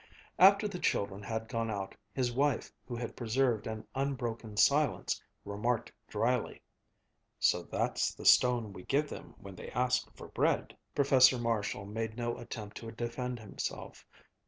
After 0.39 0.67
the 0.67 0.79
children 0.79 1.21
had 1.21 1.47
gone 1.47 1.69
out, 1.69 1.93
his 2.11 2.31
wife, 2.33 2.71
who 2.87 2.95
had 2.95 3.15
preserved 3.15 3.67
an 3.67 3.85
unbroken 3.93 4.57
silence, 4.57 5.21
remarked 5.45 5.91
dryly, 6.07 6.63
"So 7.37 7.61
that's 7.61 8.11
the 8.15 8.25
stone 8.25 8.73
we 8.73 8.81
give 8.83 9.09
them 9.11 9.35
when 9.37 9.55
they 9.55 9.69
ask 9.69 10.11
for 10.17 10.29
bread." 10.29 10.75
Professor 10.95 11.37
Marshall 11.37 11.85
made 11.85 12.17
no 12.17 12.35
attempt 12.39 12.77
to 12.77 12.89
defend 12.91 13.37
himself. 13.39 14.03